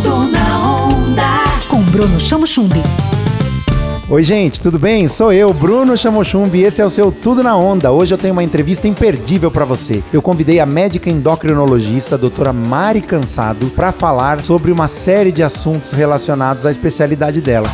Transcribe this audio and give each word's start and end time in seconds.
Tudo 0.00 0.30
na 0.30 0.84
onda. 0.86 1.44
Com 1.68 1.82
Bruno 1.82 2.20
Chamo 2.20 2.46
Chumbi. 2.46 2.80
Oi, 4.08 4.22
gente, 4.22 4.60
tudo 4.60 4.78
bem? 4.78 5.08
Sou 5.08 5.32
eu, 5.32 5.52
Bruno 5.52 5.96
Chamochumbi, 5.96 6.60
e 6.60 6.62
esse 6.62 6.80
é 6.80 6.86
o 6.86 6.90
seu 6.90 7.10
Tudo 7.10 7.42
na 7.42 7.56
Onda. 7.56 7.90
Hoje 7.90 8.14
eu 8.14 8.18
tenho 8.18 8.32
uma 8.32 8.44
entrevista 8.44 8.86
imperdível 8.86 9.50
para 9.50 9.64
você. 9.64 10.00
Eu 10.12 10.22
convidei 10.22 10.60
a 10.60 10.66
médica 10.66 11.10
endocrinologista, 11.10 12.14
a 12.14 12.18
doutora 12.18 12.52
Mari 12.52 13.00
Cansado, 13.00 13.66
para 13.74 13.90
falar 13.90 14.40
sobre 14.44 14.70
uma 14.70 14.86
série 14.86 15.32
de 15.32 15.42
assuntos 15.42 15.90
relacionados 15.90 16.64
à 16.64 16.70
especialidade 16.70 17.40
dela. 17.40 17.68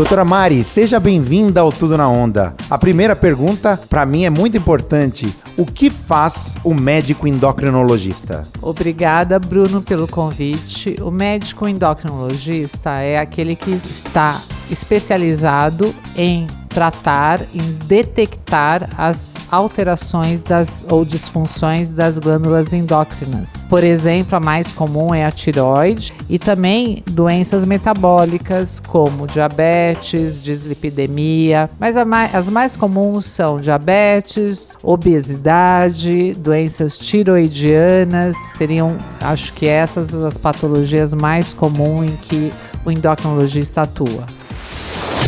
Doutora 0.00 0.24
Mari, 0.24 0.64
seja 0.64 0.98
bem-vinda 0.98 1.60
ao 1.60 1.70
Tudo 1.70 1.94
na 1.94 2.08
Onda. 2.08 2.54
A 2.70 2.78
primeira 2.78 3.14
pergunta, 3.14 3.78
para 3.86 4.06
mim, 4.06 4.24
é 4.24 4.30
muito 4.30 4.56
importante. 4.56 5.30
O 5.58 5.66
que 5.66 5.90
faz 5.90 6.56
o 6.64 6.72
médico 6.72 7.28
endocrinologista? 7.28 8.48
Obrigada, 8.62 9.38
Bruno, 9.38 9.82
pelo 9.82 10.08
convite. 10.08 10.96
O 11.02 11.10
médico 11.10 11.68
endocrinologista 11.68 12.92
é 12.92 13.18
aquele 13.18 13.54
que 13.54 13.78
está 13.90 14.44
especializado 14.70 15.94
em 16.16 16.46
tratar, 16.70 17.42
em 17.52 17.72
detectar 17.86 18.88
as 18.96 19.34
alterações 19.50 20.42
das 20.42 20.84
ou 20.88 21.04
disfunções 21.04 21.92
das 21.92 22.18
glândulas 22.18 22.72
endócrinas. 22.72 23.64
Por 23.68 23.82
exemplo, 23.82 24.36
a 24.36 24.40
mais 24.40 24.70
comum 24.70 25.12
é 25.12 25.24
a 25.26 25.32
tiroide 25.32 26.14
e 26.28 26.38
também 26.38 27.02
doenças 27.10 27.64
metabólicas 27.64 28.78
como 28.78 29.26
diabetes, 29.26 30.40
dislipidemia, 30.42 31.68
mas 31.78 31.96
mais, 32.06 32.34
as 32.34 32.48
mais 32.48 32.76
comuns 32.76 33.26
são 33.26 33.60
diabetes, 33.60 34.76
obesidade, 34.84 36.34
doenças 36.34 36.96
tiroidianas, 36.96 38.36
seriam, 38.56 38.96
acho 39.20 39.52
que 39.54 39.66
essas 39.66 40.14
as 40.14 40.38
patologias 40.38 41.12
mais 41.12 41.52
comuns 41.52 42.12
em 42.12 42.16
que 42.16 42.52
o 42.84 42.90
endocrinologista 42.92 43.82
atua. 43.82 44.39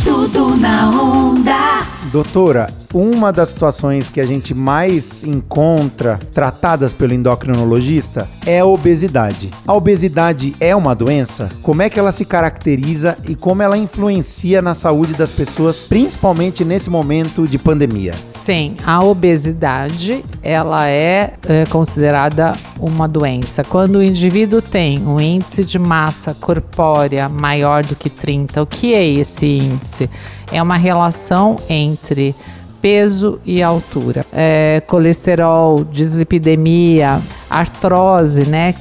Tudo 0.03 0.55
na 0.57 0.89
onda. 0.89 1.85
Doutora, 2.11 2.69
uma 2.93 3.33
das 3.33 3.49
situações 3.49 4.07
que 4.07 4.21
a 4.21 4.25
gente 4.25 4.53
mais 4.53 5.23
encontra 5.23 6.19
tratadas 6.31 6.93
pelo 6.93 7.13
endocrinologista 7.13 8.29
é 8.45 8.59
a 8.59 8.65
obesidade. 8.65 9.49
A 9.65 9.73
obesidade 9.73 10.55
é 10.59 10.75
uma 10.75 10.93
doença? 10.93 11.49
Como 11.61 11.81
é 11.81 11.89
que 11.89 11.99
ela 11.99 12.11
se 12.11 12.23
caracteriza 12.23 13.17
e 13.27 13.35
como 13.35 13.63
ela 13.63 13.77
influencia 13.77 14.61
na 14.61 14.75
saúde 14.75 15.13
das 15.13 15.31
pessoas, 15.31 15.83
principalmente 15.83 16.63
nesse 16.63 16.89
momento 16.89 17.47
de 17.47 17.57
pandemia? 17.57 18.13
Sim, 18.27 18.77
a 18.85 19.03
obesidade 19.03 20.23
ela 20.43 20.87
é, 20.87 21.33
é 21.47 21.65
considerada 21.69 22.53
uma 22.79 23.07
doença. 23.07 23.63
Quando 23.63 23.95
o 23.95 24.03
indivíduo 24.03 24.61
tem 24.61 24.99
um 25.07 25.19
índice 25.19 25.63
de 25.63 25.79
massa 25.79 26.33
corpórea 26.33 27.27
maior 27.27 27.83
do 27.83 27.95
que 27.95 28.09
30, 28.09 28.61
o 28.61 28.67
que 28.67 28.93
é 28.93 29.05
esse 29.05 29.45
índice? 29.45 30.09
É 30.51 30.61
uma 30.61 30.75
relação 30.75 31.57
entre 31.69 32.35
peso 32.83 33.39
e 33.45 33.63
altura. 33.63 34.25
É, 34.33 34.81
colesterol, 34.81 35.85
dislipidemia, 35.85 37.21
artrose, 37.49 38.45
né? 38.45 38.75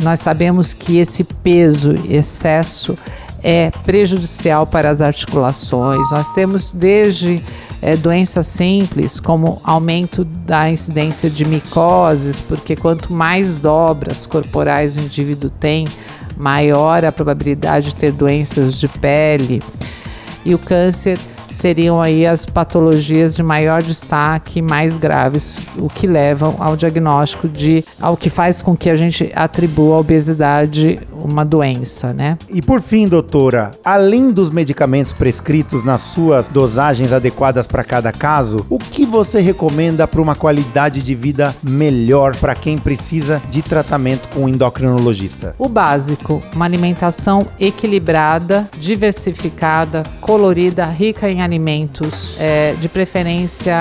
Nós 0.00 0.20
sabemos 0.20 0.72
que 0.72 0.96
esse 0.96 1.22
peso, 1.22 1.94
excesso, 2.08 2.96
é 3.42 3.70
prejudicial 3.84 4.66
para 4.66 4.88
as 4.88 5.02
articulações. 5.02 6.10
Nós 6.10 6.32
temos 6.32 6.72
desde 6.72 7.42
é, 7.82 7.94
doenças 7.94 8.46
simples, 8.46 9.20
como 9.20 9.60
aumento 9.62 10.24
da 10.24 10.70
incidência 10.70 11.28
de 11.28 11.44
micoses, 11.44 12.40
porque 12.40 12.74
quanto 12.74 13.12
mais 13.12 13.54
dobras 13.54 14.24
corporais 14.24 14.96
o 14.96 15.00
indivíduo 15.00 15.50
tem, 15.50 15.86
maior 16.38 17.04
a 17.04 17.12
probabilidade 17.12 17.90
de 17.90 17.96
ter 17.96 18.12
doenças 18.12 18.80
de 18.80 18.88
pele. 18.88 19.60
E 20.42 20.54
o 20.54 20.58
câncer 20.58 21.18
seriam 21.52 22.00
aí 22.00 22.26
as 22.26 22.44
patologias 22.44 23.34
de 23.34 23.42
maior 23.42 23.82
destaque, 23.82 24.62
mais 24.62 24.96
graves, 24.96 25.60
o 25.78 25.88
que 25.88 26.06
levam 26.06 26.56
ao 26.58 26.76
diagnóstico 26.76 27.48
de 27.48 27.84
ao 28.00 28.16
que 28.16 28.30
faz 28.30 28.62
com 28.62 28.76
que 28.76 28.90
a 28.90 28.96
gente 28.96 29.30
atribua 29.34 29.96
a 29.96 30.00
obesidade 30.00 31.00
uma 31.24 31.44
doença, 31.44 32.12
né? 32.12 32.38
E 32.48 32.60
por 32.60 32.80
fim, 32.80 33.06
doutora, 33.06 33.72
além 33.84 34.30
dos 34.30 34.50
medicamentos 34.50 35.12
prescritos 35.12 35.84
nas 35.84 36.00
suas 36.00 36.48
dosagens 36.48 37.12
adequadas 37.12 37.66
para 37.66 37.84
cada 37.84 38.12
caso, 38.12 38.66
o 38.68 38.78
que 38.78 39.04
você 39.04 39.40
recomenda 39.40 40.06
para 40.06 40.20
uma 40.20 40.34
qualidade 40.34 41.02
de 41.02 41.14
vida 41.14 41.54
melhor 41.62 42.36
para 42.36 42.54
quem 42.54 42.78
precisa 42.78 43.42
de 43.50 43.62
tratamento 43.62 44.28
com 44.28 44.44
um 44.44 44.48
endocrinologista? 44.48 45.54
O 45.58 45.68
básico, 45.68 46.42
uma 46.54 46.64
alimentação 46.64 47.46
equilibrada, 47.58 48.68
diversificada, 48.78 50.02
colorida, 50.20 50.86
rica 50.86 51.30
em 51.30 51.42
alimentos, 51.42 52.34
é, 52.38 52.74
de 52.74 52.88
preferência 52.88 53.74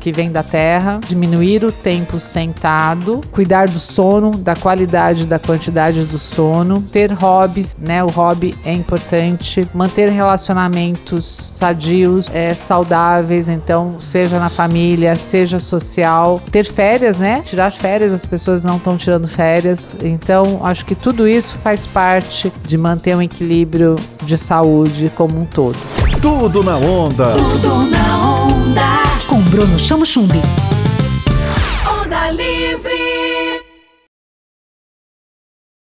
que 0.00 0.12
vem 0.12 0.30
da 0.30 0.42
terra, 0.42 1.00
diminuir 1.06 1.64
o 1.64 1.72
tempo 1.72 2.18
sentado, 2.18 3.20
cuidar 3.30 3.68
do 3.68 3.80
sono, 3.80 4.32
da 4.32 4.54
qualidade 4.54 5.26
da 5.26 5.38
quantidade 5.38 6.04
do 6.04 6.18
sono, 6.18 6.77
ter 6.80 7.12
hobbies, 7.12 7.76
né? 7.78 8.02
O 8.02 8.08
hobby 8.08 8.54
é 8.64 8.72
importante, 8.72 9.66
manter 9.74 10.08
relacionamentos 10.08 11.24
sadios, 11.56 12.28
é, 12.32 12.54
saudáveis, 12.54 13.48
então 13.48 13.96
seja 14.00 14.38
na 14.38 14.50
família, 14.50 15.14
seja 15.16 15.58
social, 15.58 16.40
ter 16.50 16.64
férias, 16.64 17.18
né? 17.18 17.42
Tirar 17.44 17.70
férias, 17.70 18.12
as 18.12 18.26
pessoas 18.26 18.64
não 18.64 18.76
estão 18.76 18.96
tirando 18.96 19.28
férias, 19.28 19.96
então 20.02 20.60
acho 20.64 20.84
que 20.84 20.94
tudo 20.94 21.26
isso 21.28 21.54
faz 21.62 21.86
parte 21.86 22.52
de 22.66 22.76
manter 22.76 23.16
um 23.16 23.22
equilíbrio 23.22 23.96
de 24.24 24.36
saúde 24.36 25.10
como 25.14 25.40
um 25.40 25.44
todo. 25.44 25.76
Tudo 26.20 26.62
na 26.62 26.76
onda. 26.76 27.32
Tudo 27.32 27.90
na 27.90 28.18
onda. 28.18 29.02
Com 29.28 29.40
Bruno 29.42 29.78
Chamo 29.78 30.04
Chumbi. 30.04 30.40